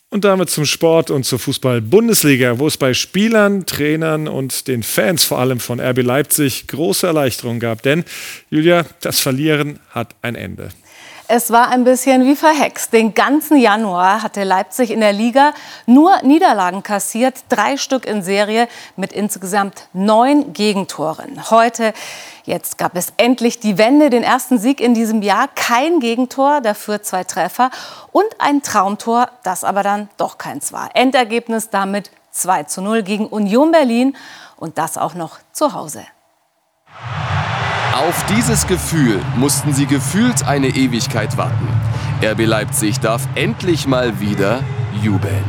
Und 0.10 0.24
damit 0.24 0.50
zum 0.50 0.66
Sport 0.66 1.12
und 1.12 1.26
zur 1.26 1.38
Fußball-Bundesliga, 1.38 2.60
wo 2.60 2.68
es 2.68 2.78
bei 2.78 2.94
Spielern, 2.94 3.66
Trainern 3.66 4.30
und 4.30 4.70
den 4.70 4.82
Fans 4.82 5.26
vor 5.26 5.40
allem 5.40 5.60
von 5.60 5.82
RB 5.82 6.02
Leipzig 6.02 6.68
große 6.68 7.06
Erleichterung 7.06 7.60
gab. 7.60 7.82
Denn, 7.82 8.06
Julia, 8.50 8.86
das 9.02 9.20
Verlieren 9.20 9.80
hat 9.90 10.16
ein 10.22 10.36
Ende. 10.36 10.70
Es 11.30 11.52
war 11.52 11.68
ein 11.68 11.84
bisschen 11.84 12.24
wie 12.24 12.38
verhext. 12.38 12.94
Den 12.94 13.14
ganzen 13.14 13.58
Januar 13.58 14.24
hatte 14.24 14.46
Leipzig 14.46 14.92
in 14.92 15.02
der 15.02 15.12
Liga 15.12 15.54
nur 15.86 16.22
Niederlagen 16.24 16.84
kassiert, 16.84 17.36
drei 17.50 17.76
Stück 17.76 18.06
in 18.06 18.24
Serie 18.24 18.70
mit 18.96 19.12
insgesamt 19.12 19.90
neun 19.92 20.54
Gegentoren. 20.54 21.50
Heute, 21.50 21.94
jetzt 22.46 22.78
gab 22.78 22.96
es 22.96 23.12
endlich 23.18 23.60
die 23.60 23.78
Wende, 23.78 24.10
den 24.10 24.24
ersten 24.24 24.58
Sieg 24.58 24.80
in 24.80 24.94
diesem 24.94 25.22
Jahr. 25.22 25.50
Kein 25.54 26.00
Gegentor, 26.00 26.62
dafür 26.62 27.04
zwei 27.04 27.26
Treffer 27.26 27.72
und 28.14 28.28
ein 28.40 28.62
Traumtor, 28.62 29.30
das 29.44 29.66
aber 29.66 29.84
dann 29.84 30.08
doch 30.16 30.38
keins 30.38 30.72
war. 30.72 30.92
Endergebnis 30.94 31.70
damit 31.70 32.10
2 32.32 32.64
zu 32.64 32.82
0 32.82 33.04
gegen 33.04 33.28
Union 33.28 33.72
Berlin 33.72 34.16
und 34.56 34.78
das 34.78 34.98
auch 34.98 35.14
noch 35.14 35.40
zu 35.52 35.74
Hause. 35.74 36.06
Auf 37.98 38.24
dieses 38.28 38.68
Gefühl 38.68 39.20
mussten 39.38 39.74
sie 39.74 39.88
gefühlt 39.88 40.48
eine 40.48 40.68
Ewigkeit 40.68 41.36
warten. 41.36 41.68
RB 42.24 42.46
Leipzig 42.46 43.00
darf 43.00 43.24
endlich 43.34 43.88
mal 43.88 44.20
wieder 44.20 44.60
jubeln. 45.02 45.44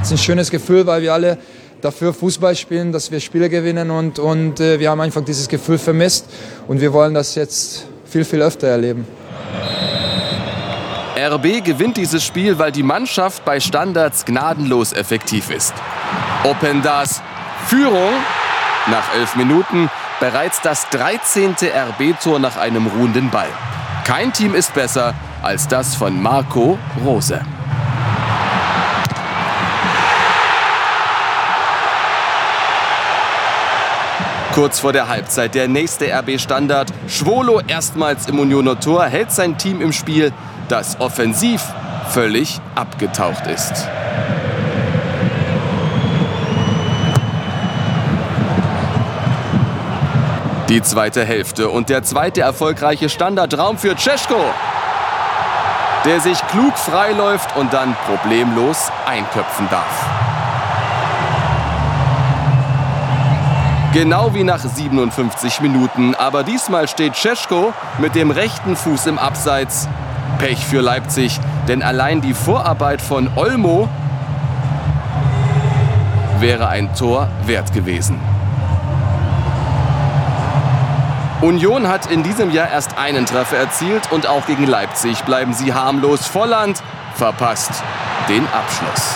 Es 0.00 0.06
ist 0.06 0.12
ein 0.12 0.18
schönes 0.24 0.50
Gefühl, 0.50 0.86
weil 0.86 1.02
wir 1.02 1.12
alle 1.12 1.36
dafür 1.82 2.14
Fußball 2.14 2.56
spielen, 2.56 2.92
dass 2.92 3.10
wir 3.10 3.20
Spiele 3.20 3.50
gewinnen 3.50 3.90
und, 3.90 4.18
und 4.18 4.58
äh, 4.58 4.80
wir 4.80 4.88
haben 4.88 5.02
einfach 5.02 5.22
dieses 5.22 5.48
Gefühl 5.48 5.76
vermisst 5.76 6.24
und 6.66 6.80
wir 6.80 6.94
wollen 6.94 7.12
das 7.12 7.34
jetzt 7.34 7.84
viel, 8.06 8.24
viel 8.24 8.40
öfter 8.40 8.68
erleben. 8.68 9.06
RB 11.14 11.62
gewinnt 11.62 11.98
dieses 11.98 12.24
Spiel, 12.24 12.58
weil 12.58 12.72
die 12.72 12.82
Mannschaft 12.82 13.44
bei 13.44 13.60
Standards 13.60 14.24
gnadenlos 14.24 14.94
effektiv 14.94 15.50
ist. 15.50 15.74
Open 16.44 16.80
das 16.80 17.20
Führung 17.66 18.14
nach 18.86 19.14
elf 19.14 19.36
Minuten 19.36 19.90
bereits 20.20 20.60
das 20.60 20.88
13. 20.90 21.54
RB-Tor 21.62 22.38
nach 22.38 22.56
einem 22.56 22.86
ruhenden 22.86 23.30
Ball. 23.30 23.48
Kein 24.04 24.32
Team 24.32 24.54
ist 24.54 24.74
besser 24.74 25.14
als 25.42 25.68
das 25.68 25.94
von 25.94 26.20
Marco 26.20 26.78
Rose. 27.04 27.40
Kurz 34.54 34.80
vor 34.80 34.92
der 34.92 35.08
Halbzeit 35.08 35.54
der 35.54 35.68
nächste 35.68 36.06
RB-Standard. 36.06 36.92
Schwolo 37.06 37.60
erstmals 37.60 38.26
im 38.26 38.40
Unioner 38.40 38.80
Tor 38.80 39.06
hält 39.06 39.30
sein 39.30 39.56
Team 39.56 39.80
im 39.80 39.92
Spiel, 39.92 40.32
das 40.68 40.98
offensiv 41.00 41.62
völlig 42.08 42.60
abgetaucht 42.74 43.46
ist. 43.46 43.88
Die 50.68 50.82
zweite 50.82 51.24
Hälfte 51.24 51.70
und 51.70 51.88
der 51.88 52.02
zweite 52.02 52.42
erfolgreiche 52.42 53.08
Standardraum 53.08 53.78
für 53.78 53.96
Cesko, 53.96 54.36
der 56.04 56.20
sich 56.20 56.38
klug 56.48 56.76
freiläuft 56.76 57.56
und 57.56 57.72
dann 57.72 57.96
problemlos 58.06 58.92
einköpfen 59.06 59.66
darf. 59.70 60.06
Genau 63.94 64.34
wie 64.34 64.44
nach 64.44 64.60
57 64.60 65.62
Minuten, 65.62 66.14
aber 66.14 66.44
diesmal 66.44 66.86
steht 66.86 67.16
Cesko 67.16 67.72
mit 67.96 68.14
dem 68.14 68.30
rechten 68.30 68.76
Fuß 68.76 69.06
im 69.06 69.18
Abseits. 69.18 69.88
Pech 70.36 70.66
für 70.66 70.82
Leipzig, 70.82 71.40
denn 71.66 71.82
allein 71.82 72.20
die 72.20 72.34
Vorarbeit 72.34 73.00
von 73.00 73.30
Olmo 73.36 73.88
wäre 76.40 76.68
ein 76.68 76.94
Tor 76.94 77.30
wert 77.46 77.72
gewesen. 77.72 78.20
Union 81.40 81.86
hat 81.86 82.10
in 82.10 82.24
diesem 82.24 82.50
Jahr 82.50 82.68
erst 82.68 82.98
einen 82.98 83.24
Treffer 83.24 83.58
erzielt 83.58 84.10
und 84.10 84.26
auch 84.26 84.44
gegen 84.46 84.66
Leipzig 84.66 85.22
bleiben 85.22 85.52
sie 85.52 85.72
harmlos. 85.72 86.26
Volland 86.26 86.82
verpasst 87.14 87.70
den 88.28 88.44
Abschluss. 88.48 89.14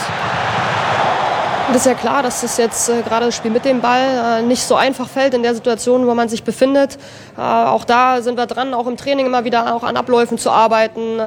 Und 1.66 1.74
ist 1.74 1.86
ja 1.86 1.94
klar, 1.94 2.22
dass 2.22 2.44
es 2.44 2.58
jetzt 2.58 2.88
äh, 2.88 3.02
gerade 3.02 3.26
das 3.26 3.34
Spiel 3.34 3.50
mit 3.50 3.64
dem 3.64 3.80
Ball 3.80 4.38
äh, 4.38 4.42
nicht 4.42 4.62
so 4.62 4.76
einfach 4.76 5.08
fällt 5.08 5.34
in 5.34 5.42
der 5.42 5.56
Situation, 5.56 6.06
wo 6.06 6.14
man 6.14 6.28
sich 6.28 6.44
befindet. 6.44 6.96
Äh, 7.36 7.40
auch 7.40 7.84
da 7.84 8.22
sind 8.22 8.38
wir 8.38 8.46
dran, 8.46 8.72
auch 8.72 8.86
im 8.86 8.96
Training 8.96 9.26
immer 9.26 9.44
wieder 9.44 9.74
auch 9.74 9.82
an 9.82 9.96
Abläufen 9.96 10.38
zu 10.38 10.52
arbeiten. 10.52 11.22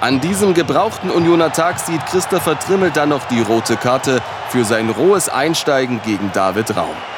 An 0.00 0.22
diesem 0.22 0.54
gebrauchten 0.54 1.10
Unioner 1.10 1.52
Tag 1.52 1.78
sieht 1.78 2.04
Christopher 2.06 2.58
Trimmel 2.58 2.92
dann 2.92 3.10
noch 3.10 3.24
die 3.26 3.42
rote 3.42 3.76
Karte 3.76 4.22
für 4.48 4.64
sein 4.64 4.88
rohes 4.88 5.28
Einsteigen 5.28 6.00
gegen 6.02 6.30
David 6.32 6.74
Raum. 6.74 7.13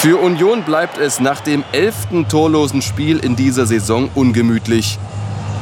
Für 0.00 0.16
Union 0.18 0.62
bleibt 0.62 0.96
es 0.96 1.18
nach 1.18 1.40
dem 1.40 1.64
elften 1.72 2.28
torlosen 2.28 2.82
Spiel 2.82 3.18
in 3.18 3.34
dieser 3.34 3.66
Saison 3.66 4.08
ungemütlich. 4.14 4.96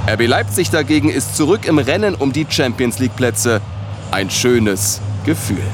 RB 0.07 0.26
Leipzig 0.26 0.69
dagegen 0.69 1.09
ist 1.09 1.37
zurück 1.37 1.64
im 1.64 1.78
Rennen 1.78 2.14
um 2.14 2.35
die 2.35 2.47
Champions 2.47 2.99
League 2.99 3.16
Plätze. 3.16 3.62
Ein 4.11 4.28
schönes 4.28 5.00
Gefühl. 5.25 5.64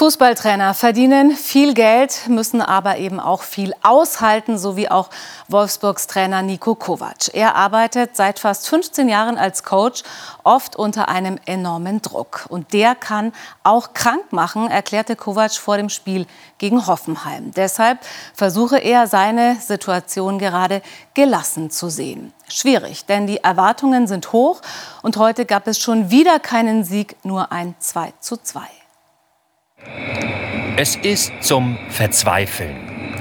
Fußballtrainer 0.00 0.72
verdienen 0.72 1.32
viel 1.32 1.74
Geld, 1.74 2.26
müssen 2.26 2.62
aber 2.62 2.96
eben 2.96 3.20
auch 3.20 3.42
viel 3.42 3.74
aushalten, 3.82 4.56
so 4.56 4.74
wie 4.74 4.90
auch 4.90 5.10
Wolfsburgs 5.48 6.06
Trainer 6.06 6.40
Nico 6.40 6.74
Kovac. 6.74 7.34
Er 7.34 7.54
arbeitet 7.54 8.16
seit 8.16 8.38
fast 8.38 8.66
15 8.66 9.10
Jahren 9.10 9.36
als 9.36 9.62
Coach, 9.62 10.02
oft 10.42 10.74
unter 10.74 11.10
einem 11.10 11.38
enormen 11.44 12.00
Druck. 12.00 12.46
Und 12.48 12.72
der 12.72 12.94
kann 12.94 13.34
auch 13.62 13.92
krank 13.92 14.32
machen, 14.32 14.70
erklärte 14.70 15.16
Kovac 15.16 15.52
vor 15.52 15.76
dem 15.76 15.90
Spiel 15.90 16.26
gegen 16.56 16.86
Hoffenheim. 16.86 17.50
Deshalb 17.50 17.98
versuche 18.32 18.78
er, 18.78 19.06
seine 19.06 19.56
Situation 19.56 20.38
gerade 20.38 20.80
gelassen 21.12 21.70
zu 21.70 21.90
sehen. 21.90 22.32
Schwierig, 22.48 23.04
denn 23.04 23.26
die 23.26 23.44
Erwartungen 23.44 24.06
sind 24.06 24.32
hoch 24.32 24.62
und 25.02 25.18
heute 25.18 25.44
gab 25.44 25.66
es 25.66 25.78
schon 25.78 26.10
wieder 26.10 26.38
keinen 26.40 26.84
Sieg, 26.84 27.16
nur 27.22 27.52
ein 27.52 27.74
2 27.80 28.14
zu 28.18 28.38
2. 28.38 28.79
Es 30.82 30.96
ist 30.96 31.30
zum 31.42 31.76
Verzweifeln. 31.90 32.74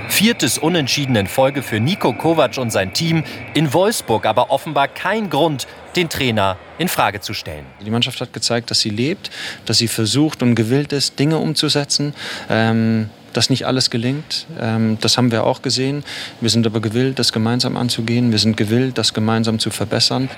Viertes 0.07 0.57
Unentschieden 0.57 1.17
in 1.17 1.27
Folge 1.27 1.61
für 1.61 1.81
Nico 1.81 2.13
Kovac 2.13 2.57
und 2.57 2.71
sein 2.71 2.93
Team. 2.93 3.25
In 3.53 3.73
Wolfsburg 3.73 4.25
aber 4.25 4.49
offenbar 4.49 4.87
kein 4.87 5.29
Grund, 5.29 5.67
den 5.97 6.07
Trainer 6.07 6.57
in 6.77 6.87
Frage 6.87 7.19
zu 7.19 7.33
stellen. 7.33 7.65
Die 7.85 7.91
Mannschaft 7.91 8.21
hat 8.21 8.31
gezeigt, 8.31 8.71
dass 8.71 8.79
sie 8.79 8.89
lebt, 8.89 9.29
dass 9.65 9.77
sie 9.77 9.89
versucht 9.89 10.41
und 10.41 10.55
gewillt 10.55 10.93
ist, 10.93 11.19
Dinge 11.19 11.37
umzusetzen. 11.37 12.13
Ähm, 12.49 13.09
dass 13.33 13.50
nicht 13.50 13.65
alles 13.65 13.89
gelingt, 13.89 14.48
ähm, 14.59 14.98
das 15.01 15.17
haben 15.17 15.31
wir 15.31 15.43
auch 15.43 15.62
gesehen. 15.62 16.03
Wir 16.41 16.50
sind 16.50 16.65
aber 16.65 16.79
gewillt, 16.79 17.19
das 17.19 17.31
gemeinsam 17.31 17.77
anzugehen. 17.77 18.31
Wir 18.31 18.39
sind 18.39 18.57
gewillt, 18.57 18.98
das 18.98 19.13
gemeinsam 19.13 19.59
zu 19.59 19.69
verbessern. 19.69 20.29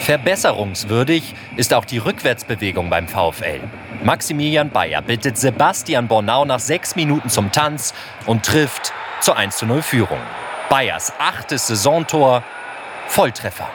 Verbesserungswürdig 0.00 1.34
ist 1.56 1.74
auch 1.74 1.84
die 1.84 1.98
Rückwärtsbewegung 1.98 2.90
beim 2.90 3.08
VfL. 3.08 3.60
Maximilian 4.02 4.70
Bayer 4.70 5.02
bittet 5.02 5.36
Sebastian 5.36 6.08
Bornau 6.08 6.44
nach 6.44 6.60
sechs 6.60 6.96
Minuten 6.96 7.28
zum 7.28 7.52
Tanz 7.52 7.92
und 8.26 8.44
trifft 8.44 8.92
zur 9.20 9.36
1:0 9.36 9.82
Führung. 9.82 10.20
Bayers 10.68 11.12
achtes 11.18 11.66
Saisontor, 11.66 12.42
Volltreffer. 13.08 13.68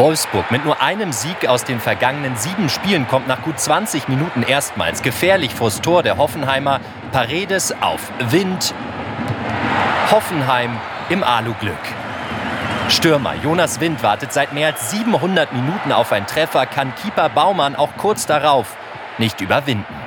Wolfsburg 0.00 0.50
mit 0.50 0.64
nur 0.64 0.80
einem 0.80 1.12
Sieg 1.12 1.46
aus 1.46 1.64
den 1.64 1.78
vergangenen 1.78 2.34
sieben 2.34 2.70
Spielen 2.70 3.06
kommt 3.06 3.28
nach 3.28 3.42
gut 3.42 3.60
20 3.60 4.08
Minuten 4.08 4.42
erstmals 4.42 5.02
gefährlich 5.02 5.54
vors 5.54 5.82
Tor 5.82 6.02
der 6.02 6.16
Hoffenheimer. 6.16 6.80
Paredes 7.12 7.74
auf 7.82 8.10
Wind. 8.30 8.72
Hoffenheim 10.10 10.78
im 11.10 11.22
Aluglück. 11.22 11.74
Stürmer 12.88 13.34
Jonas 13.42 13.78
Wind 13.80 14.02
wartet 14.02 14.32
seit 14.32 14.54
mehr 14.54 14.68
als 14.68 14.90
700 14.90 15.52
Minuten 15.52 15.92
auf 15.92 16.12
einen 16.12 16.26
Treffer, 16.26 16.64
kann 16.64 16.94
Keeper 17.02 17.28
Baumann 17.28 17.76
auch 17.76 17.94
kurz 17.98 18.24
darauf 18.24 18.78
nicht 19.18 19.42
überwinden. 19.42 19.99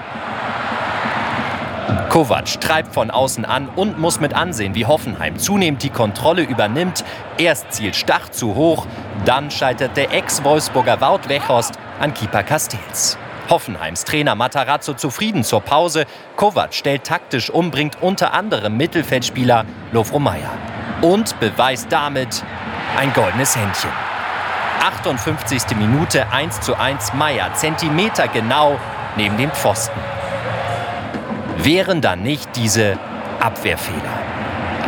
Kovac 2.14 2.62
treibt 2.62 2.94
von 2.94 3.10
außen 3.10 3.44
an 3.44 3.68
und 3.76 3.98
muss 3.98 4.20
mit 4.20 4.36
ansehen, 4.36 4.76
wie 4.76 4.86
Hoffenheim 4.86 5.40
zunehmend 5.40 5.82
die 5.82 5.90
Kontrolle 5.90 6.44
übernimmt. 6.44 7.04
Erst 7.40 7.74
zielt 7.74 7.96
Stach 7.96 8.30
zu 8.30 8.54
hoch, 8.54 8.86
dann 9.26 9.50
scheitert 9.50 9.98
der 9.98 10.14
Ex-Wolfsburger 10.14 11.02
Wout 11.02 11.28
Weghorst 11.28 11.80
an 12.00 12.14
Keeper 12.14 12.44
Castells. 12.44 13.18
Hoffenheims 13.50 14.06
Trainer 14.06 14.36
Matarazzo 14.36 14.94
zufrieden 14.94 15.44
zur 15.44 15.62
Pause. 15.62 16.06
Kovac 16.36 16.76
stellt 16.76 17.04
taktisch 17.04 17.50
um, 17.50 17.72
bringt 17.72 18.00
unter 18.00 18.32
anderem 18.36 18.78
Mittelfeldspieler 18.78 19.66
Lovro 19.92 20.20
Meyer. 20.20 20.52
Und 21.02 21.40
beweist 21.40 21.88
damit 21.90 22.44
ein 22.96 23.12
goldenes 23.14 23.56
Händchen. 23.56 23.90
58. 24.86 25.76
Minute 25.78 26.32
1 26.32 26.62
zu 26.62 26.78
1 26.78 27.16
Meyer, 27.16 27.52
Zentimeter 27.56 28.28
genau 28.28 28.78
neben 29.18 29.36
dem 29.36 29.50
Pfosten. 29.50 30.13
Wären 31.64 32.02
dann 32.02 32.24
nicht 32.24 32.58
diese 32.58 33.00
Abwehrfehler. 33.40 34.20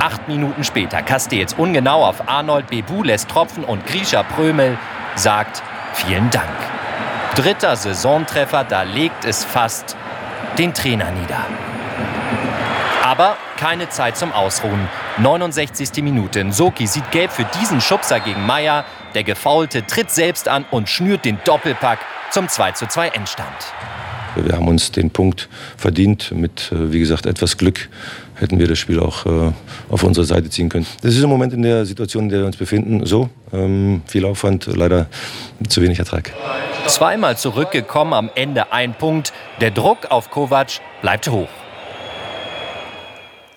Acht 0.01 0.27
Minuten 0.27 0.65
später 0.65 1.01
Castells 1.01 1.53
ungenau 1.53 2.03
auf 2.03 2.27
Arnold 2.27 2.67
Bebu 2.67 3.01
lässt 3.01 3.29
tropfen 3.29 3.63
und 3.63 3.85
Grisha 3.85 4.23
Prömel 4.23 4.77
sagt 5.15 5.63
vielen 5.93 6.29
Dank. 6.31 6.49
Dritter 7.35 7.77
Saisontreffer, 7.77 8.65
da 8.65 8.83
legt 8.83 9.23
es 9.23 9.45
fast 9.45 9.95
den 10.57 10.73
Trainer 10.73 11.11
nieder. 11.11 11.45
Aber 13.05 13.37
keine 13.55 13.87
Zeit 13.87 14.17
zum 14.17 14.33
Ausruhen. 14.33 14.89
69. 15.19 16.03
Minute. 16.03 16.43
Nsoki 16.43 16.87
sieht 16.87 17.09
gelb 17.11 17.31
für 17.31 17.45
diesen 17.57 17.79
Schubser 17.79 18.19
gegen 18.19 18.45
Meier. 18.45 18.83
Der 19.13 19.23
Gefaulte 19.23 19.87
tritt 19.87 20.11
selbst 20.11 20.49
an 20.49 20.65
und 20.71 20.89
schnürt 20.89 21.23
den 21.23 21.39
Doppelpack 21.45 21.99
zum 22.31 22.47
2:2 22.47 23.13
Endstand. 23.13 23.47
Wir 24.35 24.55
haben 24.55 24.67
uns 24.67 24.91
den 24.91 25.09
Punkt 25.09 25.49
verdient. 25.77 26.31
Mit, 26.31 26.71
äh, 26.71 26.91
wie 26.91 26.99
gesagt, 26.99 27.25
etwas 27.25 27.57
Glück 27.57 27.89
hätten 28.35 28.59
wir 28.59 28.67
das 28.67 28.77
Spiel 28.77 28.99
auch 28.99 29.25
äh, 29.25 29.51
auf 29.89 30.03
unsere 30.03 30.25
Seite 30.25 30.49
ziehen 30.49 30.69
können. 30.69 30.85
Das 31.01 31.15
ist 31.15 31.23
im 31.23 31.29
Moment 31.29 31.53
in 31.53 31.61
der 31.61 31.85
Situation, 31.85 32.25
in 32.25 32.29
der 32.29 32.39
wir 32.39 32.45
uns 32.45 32.57
befinden, 32.57 33.05
so. 33.05 33.29
Ähm, 33.53 34.01
viel 34.07 34.25
Aufwand, 34.25 34.67
leider 34.67 35.07
zu 35.67 35.81
wenig 35.81 35.99
Ertrag. 35.99 36.33
Zweimal 36.87 37.37
zurückgekommen, 37.37 38.13
am 38.13 38.29
Ende 38.35 38.71
ein 38.71 38.93
Punkt. 38.93 39.33
Der 39.61 39.71
Druck 39.71 40.11
auf 40.11 40.29
Kovac 40.29 40.79
bleibt 41.01 41.29
hoch. 41.29 41.49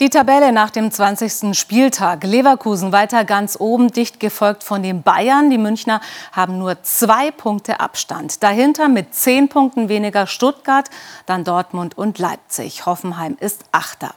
Die 0.00 0.10
Tabelle 0.10 0.52
nach 0.52 0.70
dem 0.70 0.92
20. 0.92 1.58
Spieltag. 1.58 2.22
Leverkusen 2.22 2.92
weiter 2.92 3.24
ganz 3.24 3.56
oben, 3.58 3.90
dicht 3.90 4.20
gefolgt 4.20 4.62
von 4.62 4.80
den 4.80 5.02
Bayern. 5.02 5.50
Die 5.50 5.58
Münchner 5.58 6.00
haben 6.30 6.58
nur 6.58 6.80
zwei 6.84 7.32
Punkte 7.32 7.80
Abstand. 7.80 8.44
Dahinter 8.44 8.86
mit 8.86 9.12
zehn 9.12 9.48
Punkten 9.48 9.88
weniger 9.88 10.28
Stuttgart, 10.28 10.88
dann 11.26 11.42
Dortmund 11.42 11.98
und 11.98 12.20
Leipzig. 12.20 12.86
Hoffenheim 12.86 13.36
ist 13.40 13.64
Achter. 13.72 14.14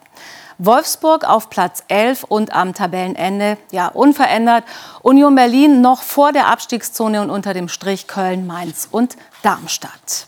Wolfsburg 0.60 1.28
auf 1.28 1.50
Platz 1.50 1.84
11 1.88 2.26
und 2.26 2.54
am 2.54 2.76
Tabellenende 2.76 3.58
ja 3.72 3.88
unverändert. 3.88 4.64
Union 5.02 5.34
Berlin 5.34 5.82
noch 5.82 6.04
vor 6.04 6.32
der 6.32 6.46
Abstiegszone 6.46 7.24
und 7.24 7.32
unter 7.32 7.56
dem 7.56 7.68
Strich 7.68 8.06
Köln, 8.06 8.46
Mainz 8.46 8.88
und 8.92 9.18
Darmstadt. 9.42 10.28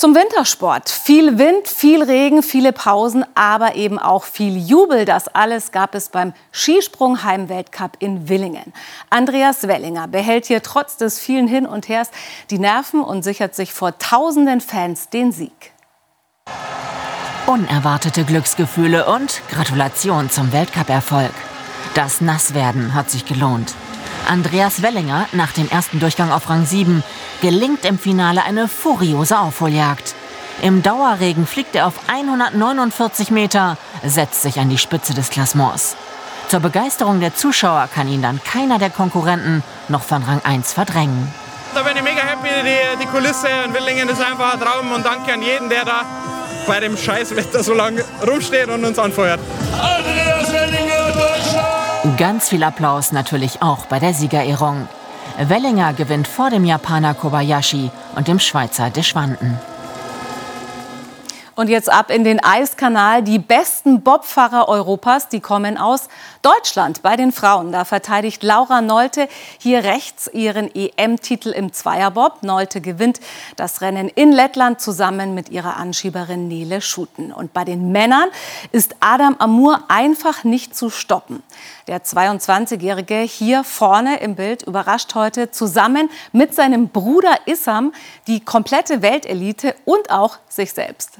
Zum 0.00 0.14
Wintersport. 0.14 0.88
Viel 0.88 1.38
Wind, 1.38 1.66
viel 1.66 2.04
Regen, 2.04 2.44
viele 2.44 2.72
Pausen, 2.72 3.24
aber 3.34 3.74
eben 3.74 3.98
auch 3.98 4.22
viel 4.22 4.56
Jubel. 4.56 5.04
Das 5.04 5.26
alles 5.26 5.72
gab 5.72 5.96
es 5.96 6.10
beim 6.10 6.34
Skisprung 6.52 7.24
Heimweltcup 7.24 7.96
in 7.98 8.28
Willingen. 8.28 8.72
Andreas 9.10 9.66
Wellinger 9.66 10.06
behält 10.06 10.46
hier 10.46 10.62
trotz 10.62 10.98
des 10.98 11.18
vielen 11.18 11.48
Hin 11.48 11.66
und 11.66 11.88
Hers 11.88 12.12
die 12.48 12.60
Nerven 12.60 13.02
und 13.02 13.24
sichert 13.24 13.56
sich 13.56 13.72
vor 13.72 13.98
tausenden 13.98 14.60
Fans 14.60 15.08
den 15.08 15.32
Sieg. 15.32 15.72
Unerwartete 17.46 18.22
Glücksgefühle 18.22 19.04
und 19.06 19.42
Gratulation 19.50 20.30
zum 20.30 20.52
Weltcup-Erfolg. 20.52 21.34
Das 21.94 22.20
Nasswerden 22.20 22.94
hat 22.94 23.10
sich 23.10 23.24
gelohnt. 23.24 23.74
Andreas 24.28 24.82
Wellinger 24.82 25.26
nach 25.32 25.52
dem 25.52 25.68
ersten 25.70 26.00
Durchgang 26.00 26.30
auf 26.30 26.50
Rang 26.50 26.66
7 26.66 27.02
gelingt 27.40 27.84
im 27.84 27.98
Finale 27.98 28.44
eine 28.44 28.68
furiose 28.68 29.38
Aufholjagd. 29.38 30.14
Im 30.60 30.82
Dauerregen 30.82 31.46
fliegt 31.46 31.74
er 31.74 31.86
auf 31.86 31.94
149 32.08 33.30
Meter, 33.30 33.78
setzt 34.04 34.42
sich 34.42 34.60
an 34.60 34.68
die 34.68 34.76
Spitze 34.76 35.14
des 35.14 35.30
Klassements. 35.30 35.96
Zur 36.48 36.60
Begeisterung 36.60 37.20
der 37.20 37.34
Zuschauer 37.34 37.88
kann 37.94 38.08
ihn 38.08 38.22
dann 38.22 38.42
keiner 38.42 38.78
der 38.78 38.90
Konkurrenten 38.90 39.62
noch 39.88 40.02
von 40.02 40.22
Rang 40.22 40.40
1 40.44 40.72
verdrängen. 40.74 41.32
Da 41.74 41.82
bin 41.82 41.96
ich 41.96 42.02
mega 42.02 42.20
happy, 42.20 42.48
die, 42.64 43.02
die 43.02 43.06
Kulisse 43.06 43.48
in 43.64 43.72
Willingen 43.72 44.08
ist 44.08 44.20
einfach 44.20 44.54
ein 44.54 44.60
Traum 44.60 44.92
und 44.92 45.06
danke 45.06 45.32
an 45.32 45.42
jeden, 45.42 45.68
der 45.70 45.84
da 45.84 46.02
bei 46.66 46.80
dem 46.80 46.96
Scheißwetter 46.96 47.62
so 47.62 47.72
lange 47.72 48.04
rumsteht 48.26 48.68
und 48.68 48.84
uns 48.84 48.98
anfeuert. 48.98 49.40
Ganz 52.18 52.48
viel 52.48 52.64
Applaus 52.64 53.12
natürlich 53.12 53.62
auch 53.62 53.86
bei 53.86 54.00
der 54.00 54.12
Siegerehrung. 54.12 54.88
Wellinger 55.38 55.92
gewinnt 55.92 56.26
vor 56.26 56.50
dem 56.50 56.64
Japaner 56.64 57.14
Kobayashi 57.14 57.92
und 58.16 58.26
dem 58.26 58.40
Schweizer 58.40 58.90
Deschwanden. 58.90 59.56
Und 61.54 61.68
jetzt 61.68 61.92
ab 61.92 62.10
in 62.10 62.24
den 62.24 62.42
Eiskanal. 62.42 63.22
Die 63.22 63.38
besten 63.38 64.02
Bobfahrer 64.02 64.68
Europas, 64.68 65.28
die 65.28 65.38
kommen 65.38 65.78
aus 65.78 66.08
Deutschland 66.42 67.02
bei 67.02 67.16
den 67.16 67.32
Frauen. 67.32 67.72
Da 67.72 67.84
verteidigt 67.84 68.42
Laura 68.42 68.80
Nolte 68.80 69.28
hier 69.58 69.84
rechts 69.84 70.30
ihren 70.32 70.74
EM-Titel 70.74 71.50
im 71.50 71.72
Zweierbob. 71.72 72.42
Nolte 72.42 72.80
gewinnt 72.80 73.20
das 73.56 73.80
Rennen 73.80 74.08
in 74.08 74.32
Lettland 74.32 74.80
zusammen 74.80 75.34
mit 75.34 75.48
ihrer 75.48 75.76
Anschieberin 75.76 76.48
Nele 76.48 76.80
Schuten. 76.80 77.32
Und 77.32 77.52
bei 77.52 77.64
den 77.64 77.92
Männern 77.92 78.28
ist 78.72 78.96
Adam 79.00 79.36
Amur 79.38 79.82
einfach 79.88 80.44
nicht 80.44 80.76
zu 80.76 80.90
stoppen. 80.90 81.42
Der 81.86 82.04
22-Jährige 82.04 83.16
hier 83.20 83.64
vorne 83.64 84.20
im 84.20 84.34
Bild 84.34 84.62
überrascht 84.62 85.14
heute 85.14 85.50
zusammen 85.50 86.10
mit 86.32 86.54
seinem 86.54 86.88
Bruder 86.88 87.36
Issam 87.46 87.92
die 88.26 88.40
komplette 88.40 89.02
Weltelite 89.02 89.74
und 89.84 90.10
auch 90.10 90.38
sich 90.48 90.72
selbst. 90.72 91.18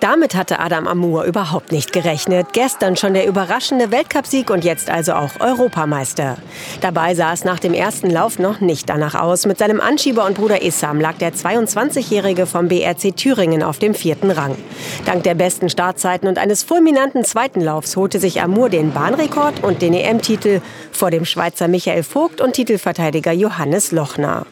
Damit 0.00 0.34
hatte 0.34 0.58
Adam 0.58 0.86
Amour 0.86 1.24
überhaupt 1.24 1.72
nicht 1.72 1.92
gerechnet. 1.92 2.48
Gestern 2.52 2.96
schon 2.96 3.14
der 3.14 3.26
überraschende 3.26 3.90
Weltcupsieg 3.90 4.50
und 4.50 4.64
jetzt 4.64 4.90
also 4.90 5.12
auch 5.14 5.40
Europameister. 5.40 6.36
Dabei 6.80 7.14
sah 7.14 7.32
es 7.32 7.44
nach 7.44 7.58
dem 7.58 7.74
ersten 7.74 8.10
Lauf 8.10 8.38
noch 8.38 8.60
nicht 8.60 8.88
danach 8.88 9.14
aus. 9.14 9.46
Mit 9.46 9.58
seinem 9.58 9.80
Anschieber 9.80 10.24
und 10.26 10.34
Bruder 10.34 10.62
Issam 10.62 11.00
lag 11.00 11.14
der 11.14 11.32
22-Jährige 11.32 12.46
vom 12.46 12.68
BRC 12.68 13.16
Thüringen 13.16 13.62
auf 13.62 13.78
dem 13.78 13.94
vierten 13.94 14.30
Rang. 14.30 14.56
Dank 15.04 15.22
der 15.22 15.34
besten 15.34 15.68
Startzeiten 15.68 16.28
und 16.28 16.38
eines 16.38 16.62
fulminanten 16.62 17.24
zweiten 17.24 17.60
Laufs 17.60 17.96
holte 17.96 18.18
sich 18.18 18.42
Amour 18.42 18.68
den 18.68 18.92
Bahnrekord 18.92 19.62
und 19.62 19.82
den 19.82 19.94
EM-Titel 19.94 20.60
vor 20.92 21.10
dem 21.10 21.24
Schweizer 21.24 21.68
Michael 21.68 22.02
Vogt 22.02 22.40
und 22.40 22.54
Titelverteidiger 22.54 23.32
Johannes 23.32 23.92
Lochner. 23.92 24.46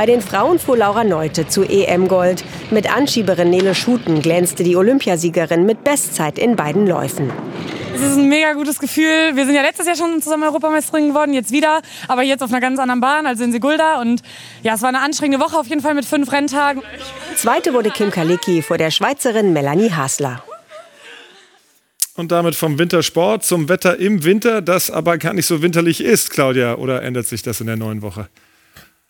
Bei 0.00 0.06
den 0.06 0.22
Frauen 0.22 0.58
fuhr 0.58 0.78
Laura 0.78 1.04
Neute 1.04 1.46
zu 1.46 1.62
EM-Gold. 1.62 2.42
Mit 2.70 2.90
Anschieberin 2.90 3.50
Nele 3.50 3.74
Schuten 3.74 4.22
glänzte 4.22 4.64
die 4.64 4.74
Olympiasiegerin 4.74 5.66
mit 5.66 5.84
Bestzeit 5.84 6.38
in 6.38 6.56
beiden 6.56 6.86
Läufen. 6.86 7.30
Es 7.94 8.00
ist 8.00 8.16
ein 8.16 8.30
mega 8.30 8.54
gutes 8.54 8.78
Gefühl. 8.78 9.36
Wir 9.36 9.44
sind 9.44 9.54
ja 9.54 9.60
letztes 9.60 9.86
Jahr 9.86 9.96
schon 9.96 10.22
zusammen 10.22 10.44
Europameisterin 10.44 11.08
geworden, 11.08 11.34
jetzt 11.34 11.52
wieder, 11.52 11.82
aber 12.08 12.22
jetzt 12.22 12.42
auf 12.42 12.48
einer 12.50 12.62
ganz 12.62 12.78
anderen 12.78 13.02
Bahn, 13.02 13.26
also 13.26 13.44
in 13.44 13.52
Sigulda. 13.52 14.00
Und 14.00 14.22
ja, 14.62 14.72
es 14.72 14.80
war 14.80 14.88
eine 14.88 15.00
anstrengende 15.00 15.44
Woche 15.44 15.58
auf 15.58 15.66
jeden 15.66 15.82
Fall 15.82 15.92
mit 15.92 16.06
fünf 16.06 16.32
Renntagen. 16.32 16.80
Zweite 17.36 17.74
wurde 17.74 17.90
Kim 17.90 18.10
Kalicki 18.10 18.62
vor 18.62 18.78
der 18.78 18.90
Schweizerin 18.90 19.52
Melanie 19.52 19.90
Hasler. 19.90 20.42
Und 22.14 22.32
damit 22.32 22.54
vom 22.54 22.78
Wintersport 22.78 23.44
zum 23.44 23.68
Wetter 23.68 23.98
im 23.98 24.24
Winter, 24.24 24.62
das 24.62 24.90
aber 24.90 25.18
gar 25.18 25.34
nicht 25.34 25.44
so 25.44 25.60
winterlich 25.60 26.02
ist, 26.02 26.30
Claudia. 26.30 26.76
Oder 26.76 27.02
ändert 27.02 27.26
sich 27.26 27.42
das 27.42 27.60
in 27.60 27.66
der 27.66 27.76
neuen 27.76 28.00
Woche? 28.00 28.30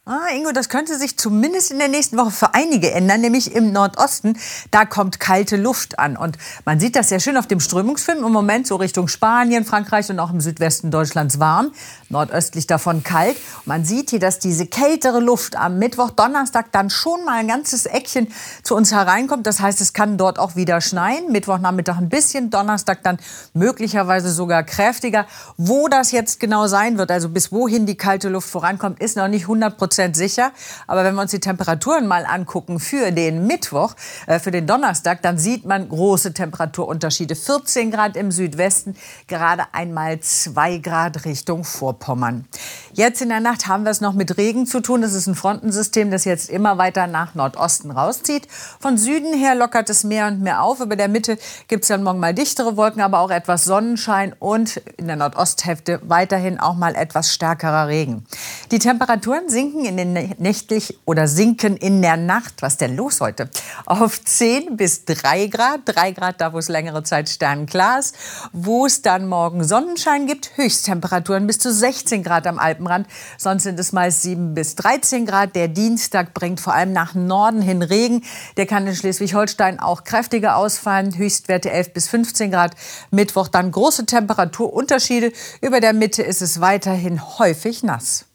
Ah, 0.07 0.35
Ingo, 0.35 0.51
das 0.51 0.71
könnte 0.71 0.99
sich 0.99 1.19
zumindest 1.19 1.71
in 1.71 1.79
der 1.79 1.89
nächsten 1.89 2.17
Woche 2.17 2.31
für 2.31 2.55
einige 2.55 2.91
ändern, 2.91 3.21
nämlich 3.21 3.55
im 3.55 3.71
Nordosten. 3.71 4.39
Da 4.71 4.87
kommt 4.87 5.21
kalte 5.21 5.59
Luft 5.59 5.99
an. 5.99 6.17
Und 6.17 6.39
man 6.65 6.81
sieht 6.81 6.97
das 6.97 7.11
sehr 7.11 7.21
schön 7.21 7.37
auf 7.37 7.47
dem 7.47 7.61
Strömungsfilm 7.61 8.25
im 8.25 8.33
Moment 8.33 8.67
so 8.67 8.77
Richtung 8.77 9.09
Spanien, 9.09 9.67
Frankreich 9.67 10.09
und 10.09 10.19
auch 10.19 10.31
im 10.31 10.41
Südwesten 10.41 10.91
Deutschlands 10.91 11.39
warm. 11.39 11.73
Nordöstlich 12.09 12.67
davon 12.67 13.05
kalt. 13.05 13.37
Man 13.67 13.85
sieht 13.85 14.09
hier, 14.09 14.21
dass 14.21 14.39
diese 14.39 14.67
kältere 14.67 15.21
Luft 15.21 15.55
am 15.55 15.79
Mittwoch, 15.79 16.11
Donnerstag 16.11 16.73
dann 16.73 16.89
schon 16.89 17.23
mal 17.27 17.39
ein 17.39 17.49
ganzes 17.49 17.85
Eckchen 17.85 18.29
zu 18.63 18.77
uns 18.77 18.93
hereinkommt. 18.93 19.47
Das 19.47 19.61
heißt, 19.61 19.83
es 19.83 19.93
kann 19.93 20.17
dort 20.17 20.39
auch 20.39 20.57
wieder 20.57 20.81
schneien. 20.81 21.31
Mittwochnachmittag 21.31 21.99
ein 21.99 22.09
bisschen, 22.09 22.49
Donnerstag 22.49 23.03
dann 23.03 23.19
möglicherweise 23.53 24.33
sogar 24.33 24.63
kräftiger. 24.63 25.27
Wo 25.59 25.89
das 25.89 26.11
jetzt 26.11 26.41
genau 26.41 26.69
sein 26.69 26.97
wird, 26.97 27.11
also 27.11 27.29
bis 27.29 27.53
wohin 27.53 27.85
die 27.85 27.99
kalte 27.99 28.31
Luft 28.31 28.49
vorankommt, 28.49 28.99
ist 28.99 29.19
noch 29.19 29.29
nicht 29.29 29.43
100 29.43 29.77
Prozent 29.77 29.90
Prozent 29.91 30.17
sicher. 30.17 30.53
Aber 30.87 31.03
wenn 31.03 31.17
wir 31.17 31.23
uns 31.23 31.33
die 31.33 31.41
Temperaturen 31.41 32.07
mal 32.07 32.25
angucken 32.25 32.79
für 32.79 33.11
den 33.11 33.49
Mittwoch, 33.49 33.97
äh, 34.29 34.39
für 34.39 34.53
den 34.53 34.69
Donnerstag, 34.69 35.21
dann 35.23 35.37
sieht 35.37 35.65
man 35.65 35.89
große 35.89 36.33
Temperaturunterschiede. 36.33 37.35
14 37.35 37.91
Grad 37.91 38.17
im 38.17 38.31
Südwesten, 38.31 38.95
gerade 39.27 39.65
einmal 39.73 40.21
2 40.21 40.79
Grad 40.79 41.25
Richtung 41.25 41.65
Vorpommern. 41.65 42.47
Jetzt 42.93 43.21
in 43.21 43.31
der 43.31 43.41
Nacht 43.41 43.67
haben 43.67 43.83
wir 43.83 43.91
es 43.91 44.01
noch 44.01 44.13
mit 44.13 44.37
Regen 44.39 44.65
zu 44.65 44.81
tun. 44.81 45.03
Das 45.03 45.13
ist 45.13 45.27
ein 45.27 45.35
Frontensystem, 45.35 46.13
das 46.13 46.25
jetzt 46.25 46.49
immer 46.49 46.79
weiter 46.79 47.09
nach 47.09 47.35
Nordosten 47.35 47.91
rauszieht. 47.91 48.47
Von 48.79 48.97
Süden 48.97 49.35
her 49.35 49.57
lockert 49.57 49.91
es 49.91 50.05
mehr 50.05 50.29
und 50.29 50.41
mehr 50.41 50.63
auf. 50.63 50.79
Über 50.79 50.95
der 50.95 51.09
Mitte 51.09 51.37
gibt 51.67 51.83
es 51.83 51.89
dann 51.89 52.05
morgen 52.05 52.21
mal 52.21 52.33
dichtere 52.33 52.77
Wolken, 52.77 53.03
aber 53.03 53.19
auch 53.19 53.31
etwas 53.31 53.65
Sonnenschein 53.65 54.37
und 54.39 54.77
in 54.99 55.09
der 55.09 55.17
Nordosthälfte 55.17 56.01
weiterhin 56.05 56.61
auch 56.61 56.77
mal 56.77 56.95
etwas 56.95 57.35
stärkerer 57.35 57.89
Regen. 57.89 58.25
Die 58.71 58.79
Temperaturen 58.79 59.49
sinken 59.49 59.80
in 59.85 59.97
den 59.97 60.13
nächtlich 60.39 60.99
oder 61.05 61.29
sinken 61.29 61.77
in 61.77 62.03
der 62.03 62.17
Nacht. 62.17 62.63
Was 62.63 62.77
denn 62.77 62.97
los 62.97 63.21
heute? 63.21 63.51
Auf 63.87 64.25
10 64.25 64.77
bis 64.77 65.05
3 65.05 65.47
Grad. 65.49 65.81
3 65.85 66.13
Grad 66.13 66.41
da, 66.41 66.53
wo 66.53 66.59
es 66.59 66.69
längere 66.69 67.03
Zeit 67.03 67.29
sternklar 67.29 67.99
ist. 67.99 68.17
Wo 68.53 68.87
es 68.87 69.03
dann 69.03 69.27
morgen 69.27 69.65
Sonnenschein 69.65 70.27
gibt, 70.27 70.57
Höchsttemperaturen 70.57 71.47
bis 71.47 71.59
zu 71.59 71.73
16 71.73 72.23
Grad 72.23 72.47
am 72.47 72.59
Alpenrand. 72.59 73.07
Sonst 73.39 73.65
sind 73.65 73.79
es 73.79 73.93
meist 73.93 74.23
7 74.23 74.55
bis 74.55 74.77
13 74.77 75.27
Grad. 75.27 75.55
Der 75.57 75.69
Dienstag 75.69 76.35
bringt 76.35 76.61
vor 76.61 76.75
allem 76.75 76.93
nach 76.93 77.15
Norden 77.15 77.63
hin 77.63 77.83
Regen. 77.83 78.23
Der 78.57 78.67
kann 78.67 78.87
in 78.87 78.95
Schleswig-Holstein 78.95 79.81
auch 79.81 80.05
kräftiger 80.05 80.57
ausfallen. 80.57 81.17
Höchstwerte 81.17 81.71
11 81.71 81.93
bis 81.93 82.09
15 82.09 82.51
Grad. 82.51 82.75
Mittwoch 83.11 83.49
dann 83.49 83.71
große 83.71 84.07
Temperaturunterschiede. 84.07 85.33
Über 85.61 85.81
der 85.81 85.93
Mitte 85.93 86.23
ist 86.23 86.43
es 86.43 86.61
weiterhin 86.61 87.39
häufig 87.39 87.83
nass. 87.83 88.30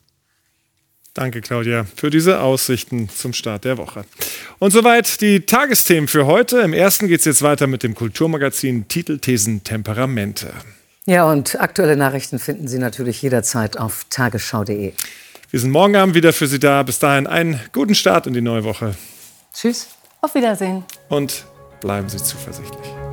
Danke, 1.16 1.40
Claudia, 1.40 1.86
für 1.96 2.10
diese 2.10 2.40
Aussichten 2.40 3.08
zum 3.08 3.32
Start 3.32 3.64
der 3.64 3.78
Woche. 3.78 4.04
Und 4.58 4.70
soweit 4.70 5.22
die 5.22 5.40
Tagesthemen 5.40 6.08
für 6.08 6.26
heute. 6.26 6.60
Im 6.60 6.74
ersten 6.74 7.08
geht 7.08 7.20
es 7.20 7.24
jetzt 7.24 7.40
weiter 7.40 7.66
mit 7.66 7.82
dem 7.82 7.94
Kulturmagazin 7.94 8.86
Titel, 8.86 9.18
Thesen, 9.18 9.64
Temperamente. 9.64 10.52
Ja, 11.06 11.24
und 11.24 11.58
aktuelle 11.58 11.96
Nachrichten 11.96 12.38
finden 12.38 12.68
Sie 12.68 12.78
natürlich 12.78 13.22
jederzeit 13.22 13.78
auf 13.78 14.04
tagesschau.de. 14.10 14.92
Wir 15.50 15.60
sind 15.60 15.70
morgen 15.70 15.96
Abend 15.96 16.14
wieder 16.14 16.34
für 16.34 16.48
Sie 16.48 16.58
da. 16.58 16.82
Bis 16.82 16.98
dahin 16.98 17.26
einen 17.26 17.60
guten 17.72 17.94
Start 17.94 18.26
in 18.26 18.34
die 18.34 18.42
neue 18.42 18.64
Woche. 18.64 18.94
Tschüss. 19.54 19.88
Auf 20.20 20.34
Wiedersehen. 20.34 20.84
Und 21.08 21.46
bleiben 21.80 22.10
Sie 22.10 22.18
zuversichtlich. 22.18 23.05